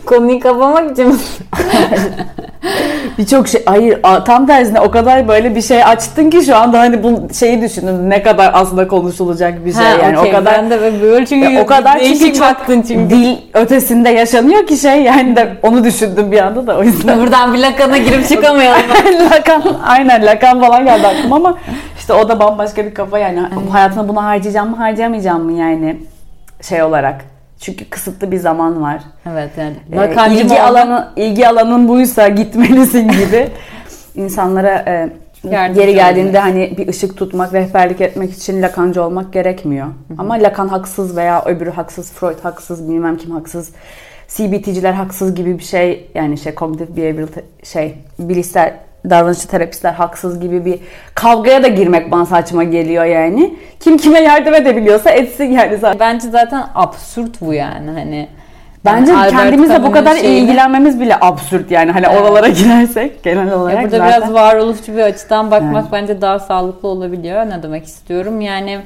[0.07, 1.21] Konuyu kapamak için
[3.19, 7.03] Birçok şey hayır tam tersine o kadar böyle bir şey açtın ki şu anda hani
[7.03, 10.31] bu şeyi düşündüm ne kadar aslında konuşulacak bir şey Ha, yani okey.
[10.31, 13.11] o kadar ben de böyle çünkü o kadar çünkü baktın çünkü.
[13.11, 17.21] dil ötesinde yaşanıyor ki şey yani de onu düşündüm bir anda da o yüzden.
[17.21, 18.83] Buradan bir lakana girip çıkamayalım.
[19.31, 21.59] lakan aynen lakan falan geldi aklıma ama
[21.99, 25.97] işte o da bambaşka bir kafa yani hayatına bunu harcayacağım mı harcayamayacağım mı yani
[26.63, 27.32] şey olarak.
[27.63, 29.03] Çünkü kısıtlı bir zaman var.
[29.27, 29.77] evet yani.
[29.93, 33.49] Ee, ilgi mı alanı ilgi alanın buysa gitmelisin gibi
[34.15, 35.11] insanlara e,
[35.51, 36.43] Yardımcı geri geldiğinde olmak.
[36.43, 39.87] hani bir ışık tutmak, rehberlik etmek için lakancı olmak gerekmiyor.
[40.19, 43.71] Ama Lacan haksız veya öbürü haksız, Freud haksız, bilmem kim haksız,
[44.29, 47.29] CBT'ciler haksız gibi bir şey yani şey cognitive behavioral
[47.65, 48.75] şey bilişsel
[49.11, 50.79] davranışçı terapistler haksız gibi bir
[51.15, 53.55] kavgaya da girmek bana saçma geliyor yani.
[53.81, 55.99] Kim kime yardım edebiliyorsa etsin yani zaten.
[56.01, 58.29] Bence zaten absürt bu yani hani.
[58.85, 62.21] Bence Yani kendimizle bu kadar şeyini- ilgilenmemiz bile absürt yani hani Evet.
[62.21, 64.21] oralara girersek genel olarak Ya burada zaten.
[64.21, 65.93] biraz varoluşçu bir açıdan bakmak Evet.
[65.93, 67.47] bence daha sağlıklı olabiliyor.
[67.47, 68.41] Ne demek istiyorum?
[68.41, 68.81] Yani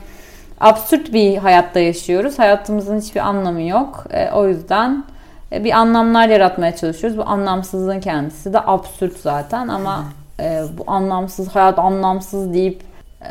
[0.61, 2.39] absürt bir hayatta yaşıyoruz.
[2.39, 4.05] Hayatımızın hiçbir anlamı yok.
[4.11, 5.05] E, o yüzden
[5.53, 7.19] bir anlamlar yaratmaya çalışıyoruz.
[7.19, 10.05] Bu anlamsızlığın kendisi de absürt zaten ama
[10.41, 12.81] e, bu anlamsız hayat anlamsız deyip
[13.23, 13.29] e,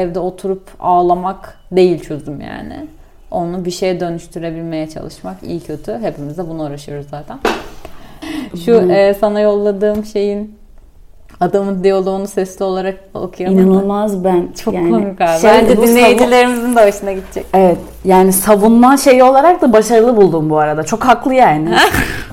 [0.00, 2.86] evde oturup ağlamak değil çözüm yani.
[3.30, 5.98] Onu bir şeye dönüştürebilmeye çalışmak iyi kötü.
[5.98, 7.38] Hepimiz de bunu uğraşıyoruz zaten.
[8.64, 10.59] Şu e, sana yolladığım şeyin
[11.40, 13.56] adamın diyaloğunu sesli olarak okuyalım.
[13.60, 13.62] mı?
[13.62, 14.48] İnanılmaz ben.
[14.64, 15.40] Çok yani komik abi.
[15.40, 17.46] şey, Bence dinleyicilerimizin de hoşuna gidecek.
[17.54, 20.82] Evet yani savunma şeyi olarak da başarılı buldum bu arada.
[20.82, 21.76] Çok haklı yani.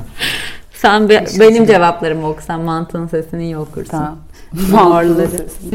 [0.73, 3.91] Sen benim cevaplarımı okusan mantığın sesini iyi okursun.
[3.91, 4.17] tamam.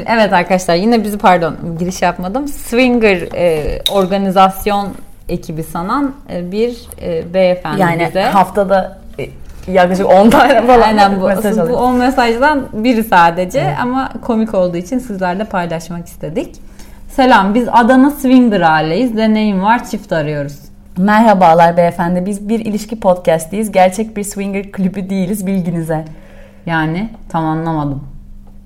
[0.06, 2.48] Evet arkadaşlar yine bizi pardon giriş yapmadım.
[2.48, 4.88] Swinger e, organizasyon
[5.28, 8.22] ekibi sanan e, bir e, beyefendi Yani bize.
[8.22, 8.98] haftada
[9.68, 11.26] yaklaşık 10 tane falan Aynen bu.
[11.26, 11.80] mesaj bu alıyor.
[11.80, 16.56] o mesajdan biri sadece ama komik olduğu için sizlerle paylaşmak istedik.
[17.10, 19.16] Selam biz Adana Swinger aileyiz.
[19.16, 20.58] Deneyim var çift arıyoruz.
[20.98, 22.26] Merhabalar beyefendi.
[22.26, 23.72] Biz bir ilişki podcastiyiz.
[23.72, 26.04] Gerçek bir swinger kulübü değiliz bilginize.
[26.66, 28.02] Yani tam anlamadım.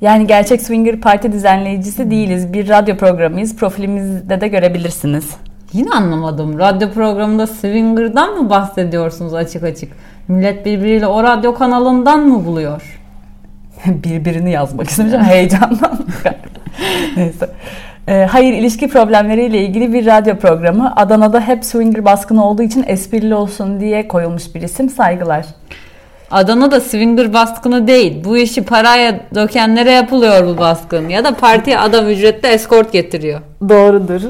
[0.00, 2.52] Yani gerçek swinger parti düzenleyicisi değiliz.
[2.52, 3.56] Bir radyo programıyız.
[3.56, 5.30] Profilimizde de görebilirsiniz.
[5.72, 6.58] Yine anlamadım.
[6.58, 9.92] Radyo programında swinger'dan mı bahsediyorsunuz açık açık?
[10.28, 13.00] Millet birbiriyle o radyo kanalından mı buluyor?
[13.86, 15.98] Birbirini yazmak istemişim heyecandan.
[17.16, 17.50] Neyse.
[18.08, 20.92] Ee, hayır ilişki problemleriyle ilgili bir radyo programı.
[20.96, 24.90] Adana'da hep swinger baskını olduğu için esprili olsun diye koyulmuş bir isim.
[24.90, 25.46] Saygılar.
[26.30, 28.24] Adana'da swinger baskını değil.
[28.24, 31.08] Bu işi paraya dökenlere yapılıyor bu baskın.
[31.08, 33.40] Ya da partiye adam ücretli eskort getiriyor.
[33.68, 34.20] Doğrudur.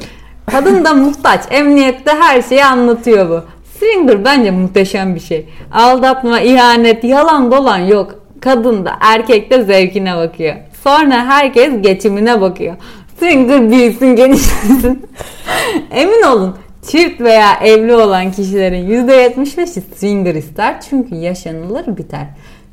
[0.47, 1.41] Kadın da muhtaç.
[1.51, 3.45] Emniyette her şeyi anlatıyor bu.
[3.79, 5.47] Swinger bence muhteşem bir şey.
[5.73, 8.15] Aldatma, ihanet, yalan dolan yok.
[8.41, 10.55] Kadın da erkek de zevkine bakıyor.
[10.85, 12.77] Sonra herkes geçimine bakıyor.
[13.19, 15.07] Swinger büyüsün genişlesin.
[15.91, 20.81] Emin olun çift veya evli olan kişilerin %75'i swinger ister.
[20.81, 22.27] Çünkü yaşanılır biter.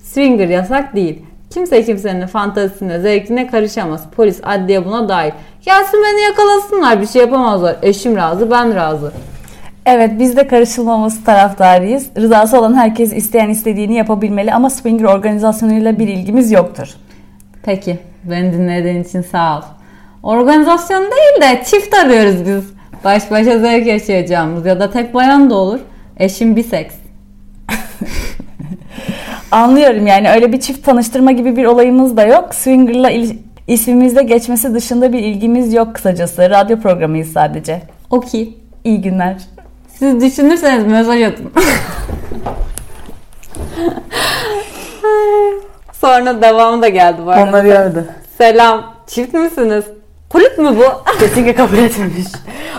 [0.04, 1.20] Swinger yasak değil.
[1.50, 4.04] Kimse kimsenin fantazisine, zevkine karışamaz.
[4.16, 5.32] Polis, adliye buna dahil.
[5.66, 7.76] Gelsin beni yakalasınlar bir şey yapamazlar.
[7.82, 9.12] Eşim razı, ben razı.
[9.86, 12.08] Evet biz de karışılmaması taraftarıyız.
[12.18, 16.88] Rızası olan herkes isteyen istediğini yapabilmeli ama swinger organizasyonuyla bir ilgimiz yoktur.
[17.64, 18.00] Peki.
[18.24, 19.62] Beni dinlediğin için sağ ol.
[20.24, 22.64] Organizasyon değil de çift arıyoruz biz.
[23.04, 25.80] Baş başa zevk yaşayacağımız ya da tek bayan da olur.
[26.18, 26.96] Eşim biseks.
[29.52, 32.56] Anlıyorum yani öyle bir çift tanıştırma gibi bir olayımız da yok.
[32.56, 36.50] Swinger'la il- ismimizde geçmesi dışında bir ilgimiz yok kısacası.
[36.50, 37.82] Radyo programıyız sadece.
[38.10, 38.58] Okey.
[38.84, 39.38] İyi günler.
[40.00, 41.52] Siz düşünürseniz mesaj atın.
[46.02, 47.44] Sonra devamı da geldi bu arada.
[47.50, 48.06] Onları gördü.
[48.38, 48.94] Selam.
[49.08, 49.84] Çift misiniz?
[50.30, 50.84] Kulüp mü bu?
[51.20, 52.28] Kesinlikle kabul etmemiş.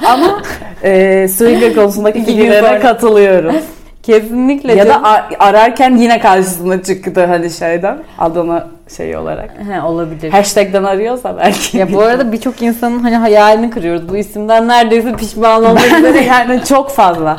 [0.07, 0.42] Ama
[0.83, 2.81] e, swinger konusundaki İki gün sonra.
[2.81, 3.57] katılıyorum.
[4.06, 4.74] Kesinlikle.
[4.74, 5.04] ya da canım.
[5.04, 9.50] ar- ararken yine karşısına çıktı hani şeyden Adana şey olarak.
[9.72, 10.30] He, olabilir.
[10.30, 11.78] Hashtag'den arıyorsa belki.
[11.78, 14.08] Ya bu arada birçok insanın hani hayalini kırıyoruz.
[14.08, 16.20] Bu isimden neredeyse pişman olmak üzere.
[16.20, 17.38] yani çok fazla.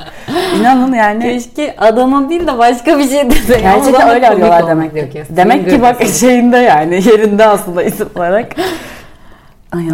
[0.60, 1.24] İnanın yani.
[1.24, 3.60] Keşke Adana değil de başka bir şey dese.
[3.62, 5.24] Gerçekten öyle arıyorlar demek ki.
[5.30, 8.56] Demek ki bak şeyinde yani yerinde aslında isim olarak.
[9.76, 9.82] Ay.
[9.82, 9.90] Ay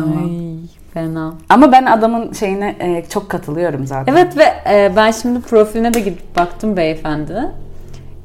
[0.93, 1.33] fena.
[1.49, 4.13] Ama ben adamın şeyine e, çok katılıyorum zaten.
[4.13, 7.41] Evet ve e, ben şimdi profiline de gidip baktım beyefendi.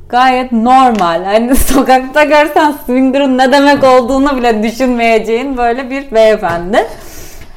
[0.09, 1.24] Gayet normal.
[1.24, 6.87] Hani sokakta görsen swinger'ın ne demek olduğunu bile düşünmeyeceğin böyle bir beyefendi.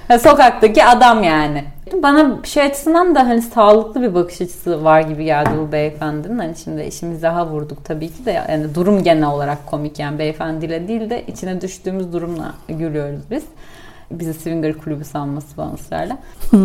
[0.08, 1.63] Ha, Sokaktaki adam yani.
[2.04, 6.39] Bana şey açısından da hani sağlıklı bir bakış açısı var gibi geldi bu beyefendinin.
[6.39, 10.88] Hani şimdi işimizi daha vurduk tabii ki de yani durum genel olarak komik yani beyefendiyle
[10.88, 13.43] değil de içine düştüğümüz durumla gülüyoruz biz.
[14.12, 16.17] Bizi swinger kulübü sanması falan ısrarla.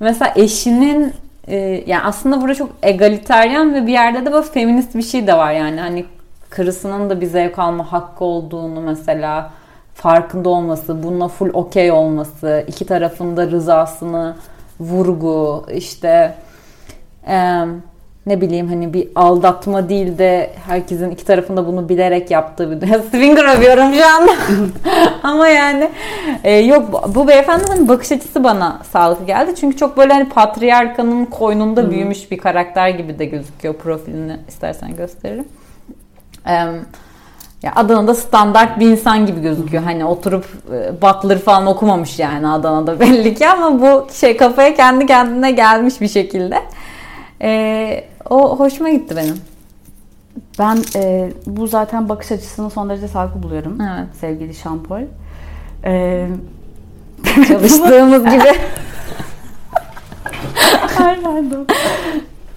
[0.00, 1.12] Mesela eşinin
[1.48, 5.34] e, yani aslında burada çok egaliteryan ve bir yerde de böyle feminist bir şey de
[5.34, 6.04] var yani hani
[6.50, 9.50] karısının da bir zevk alma hakkı olduğunu mesela
[9.94, 14.36] farkında olması, bununla full okey olması, iki tarafında rızasını
[14.80, 16.34] vurgu, işte
[17.28, 17.64] e,
[18.26, 23.56] ne bileyim hani bir aldatma değil de herkesin iki tarafında bunu bilerek yaptığı bir swinger
[23.56, 24.32] övüyorum şu anda.
[25.22, 25.90] Ama yani
[26.44, 29.54] e, yok bu- bu beyefendinin bakış açısı bana sağlıklı geldi.
[29.60, 35.48] Çünkü çok böyle hani patriarkanın koynunda büyümüş bir karakter gibi de gözüküyor profilini istersen gösteririm.
[36.46, 36.66] Eee
[37.62, 39.82] ya Adana'da standart bir insan gibi gözüküyor.
[39.82, 45.06] Hani oturup e, Butler falan okumamış yani Adana'da belli ki ama bu şey kafaya kendi
[45.06, 46.58] kendine gelmiş bir şekilde.
[47.42, 49.40] Ee, o hoşuma gitti benim.
[50.58, 53.78] Ben e, bu zaten bakış açısını son derece sağlıklı buluyorum.
[53.80, 54.08] Evet.
[54.20, 55.00] Sevgili Şampol.
[55.84, 56.26] E,
[57.48, 58.34] Çalıştığımız gibi.
[61.04, 61.66] Ay pardon.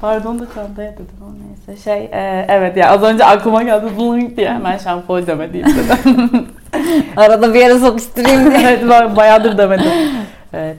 [0.01, 1.83] Pardon da çantaya dedim ama neyse.
[1.83, 6.47] Şey, e, evet ya az önce aklıma geldi blink diye hemen şampol demediğim dedim.
[7.17, 8.79] Arada bir yere sokuşturayım diye.
[8.81, 9.91] evet bayağıdır demedim.
[10.53, 10.77] Evet.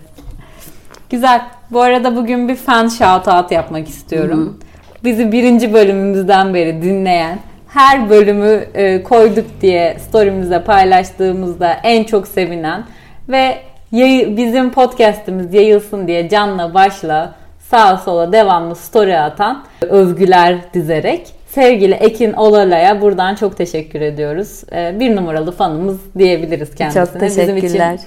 [1.10, 1.42] Güzel.
[1.70, 4.58] Bu arada bugün bir fan shout out yapmak istiyorum.
[5.04, 12.84] Bizi birinci bölümümüzden beri dinleyen, her bölümü e, koyduk diye story'mize paylaştığımızda en çok sevinen
[13.28, 13.54] ve
[13.92, 17.34] yayı- bizim podcast'imiz yayılsın diye canla başla
[17.70, 24.62] sağa sola devamlı story atan övgüler dizerek sevgili Ekin Olala'ya buradan çok teşekkür ediyoruz.
[24.72, 27.04] E, bir numaralı fanımız diyebiliriz kendisine.
[27.04, 27.56] Çok teşekkürler.
[27.56, 28.00] Bizim için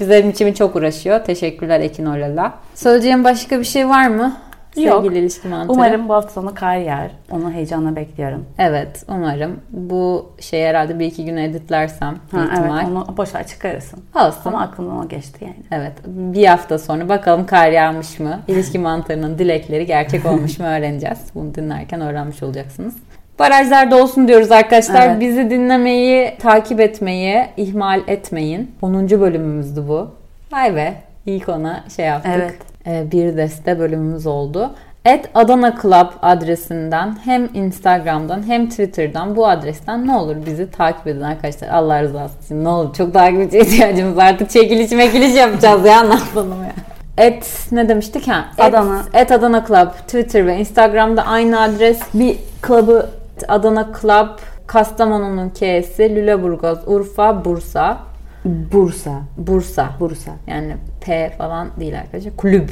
[0.00, 1.18] Bizim için çok uğraşıyor.
[1.24, 2.52] Teşekkürler Ekin Olala.
[2.74, 4.36] Söyleyeceğim başka bir şey var mı?
[4.76, 5.02] Yok.
[5.04, 5.72] Sevgili ilişki mantarı.
[5.72, 7.10] Umarım bu hafta sonu kar yağar.
[7.30, 8.44] Onu heyecanla bekliyorum.
[8.58, 9.60] Evet umarım.
[9.70, 12.86] Bu şey herhalde bir iki gün editlersem Ha, büyük evet ihtimal.
[12.90, 14.00] onu boşver çıkarırsın.
[14.14, 14.40] Olsun.
[14.44, 15.56] Ama aklımdan o geçti yani.
[15.72, 18.40] Evet bir hafta sonra bakalım kar yağmış mı?
[18.48, 21.18] İlişki mantarının dilekleri gerçek olmuş mu öğreneceğiz.
[21.34, 22.94] Bunu dinlerken öğrenmiş olacaksınız.
[23.38, 25.06] Barajlarda olsun diyoruz arkadaşlar.
[25.08, 25.20] Evet.
[25.20, 28.70] Bizi dinlemeyi, takip etmeyi ihmal etmeyin.
[28.82, 29.08] 10.
[29.10, 30.10] bölümümüzdü bu.
[30.52, 30.94] Vay be.
[31.26, 32.32] İlk ona şey yaptık.
[32.34, 32.54] Evet.
[32.86, 34.70] Ee, bir deste bölümümüz oldu.
[35.04, 41.20] Et Adana Club adresinden hem Instagram'dan hem Twitter'dan bu adresten ne olur bizi takip edin
[41.20, 41.68] arkadaşlar.
[41.68, 44.26] Allah rızası için ne olur çok takipçiye ihtiyacımız var.
[44.26, 46.72] artık çekiliş mekiliş yapacağız ya ne yapalım ya.
[47.18, 48.44] Et ne demiştik ha?
[48.58, 49.02] Et, Adana.
[49.14, 52.00] Et Adana Club Twitter ve Instagram'da aynı adres.
[52.14, 53.10] Bir club'ı
[53.48, 54.28] Adana Club
[54.66, 57.98] Kastamonu'nun K'si Lüleburgaz, Urfa, Bursa.
[58.46, 59.22] Bursa.
[59.36, 59.90] Bursa.
[60.00, 60.32] Bursa.
[60.46, 62.36] Yani P falan değil arkadaşlar.
[62.36, 62.70] Kulüp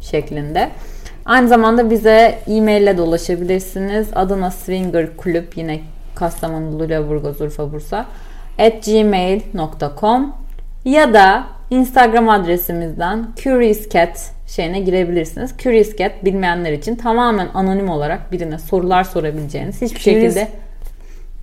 [0.00, 0.70] şeklinde.
[1.24, 4.08] Aynı zamanda bize e-mail ile de ulaşabilirsiniz.
[4.14, 5.80] Adana Swinger Kulüp yine
[6.14, 8.06] Kastamonu, Lüleburgaz, Urfa, Bursa
[8.58, 10.32] at gmail.com
[10.84, 15.54] ya da Instagram adresimizden Curious Cat şeyine girebilirsiniz.
[15.58, 20.48] Curious Cat bilmeyenler için tamamen anonim olarak birine sorular sorabileceğiniz hiçbir Curious şekilde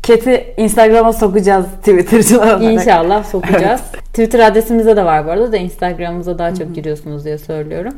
[0.04, 2.74] Cat'i Instagram'a sokacağız Twitter'cılar olarak.
[2.74, 3.82] İnşallah sokacağız.
[3.82, 7.94] Twitter adresimizde de var bu arada da Instagram'ımıza daha çok giriyorsunuz diye söylüyorum.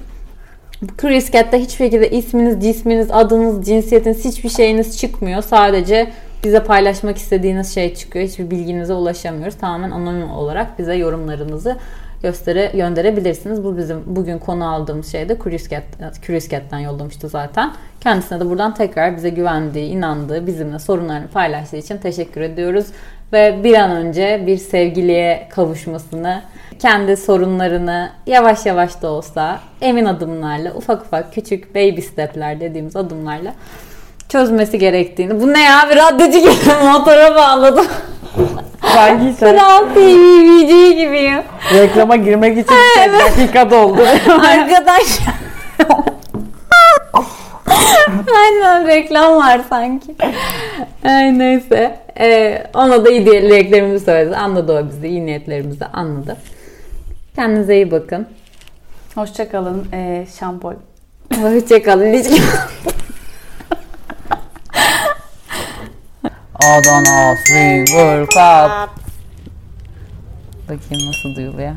[0.97, 5.41] Curious Cat'te hiçbir şekilde isminiz, cisminiz, adınız, cinsiyetiniz hiçbir şeyiniz çıkmıyor.
[5.41, 6.11] Sadece
[6.43, 8.25] bize paylaşmak istediğiniz şey çıkıyor.
[8.25, 9.55] Hiçbir bilginize ulaşamıyoruz.
[9.55, 11.77] Tamamen anonim olarak bize yorumlarınızı
[12.23, 13.63] göstere gönderebilirsiniz.
[13.63, 17.73] Bu bizim bugün konu aldığımız şey de Curious, Cat, yollamıştı zaten.
[18.01, 22.85] Kendisine de buradan tekrar bize güvendiği, inandığı, bizimle sorunlarını paylaştığı için teşekkür ediyoruz.
[23.33, 26.41] Ve bir an önce bir sevgiliye kavuşmasını,
[26.79, 33.53] kendi sorunlarını yavaş yavaş da olsa emin adımlarla, ufak ufak küçük baby stepler dediğimiz adımlarla
[34.29, 35.41] çözmesi gerektiğini.
[35.41, 35.87] Bu ne ya?
[35.89, 36.51] Bir radyacı gibi
[36.83, 37.85] motora bağladım.
[38.93, 41.41] Sanki sen Kral TV VC gibiyim.
[41.73, 42.75] reklama girmek için
[43.13, 44.01] 5 dakika doldu.
[44.29, 45.19] Arkadaş.
[48.37, 50.15] Aynen reklam var sanki.
[51.03, 51.99] Ay neyse.
[52.19, 54.35] Ee, ona da iyi dileklerimizi söyledi.
[54.35, 55.07] Anladı o bizi.
[55.07, 56.37] iyi niyetlerimizi anladı.
[57.35, 58.27] Kendinize iyi bakın.
[59.15, 59.87] Hoşçakalın.
[59.93, 60.73] Ee, şampol.
[61.41, 62.05] Hoşçakalın.
[62.05, 62.41] İlişki...
[66.55, 68.89] Adana Swinger Cup.
[70.63, 71.75] Bakayım nasıl duyuluyor.